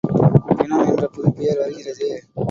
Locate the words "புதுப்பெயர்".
1.07-1.57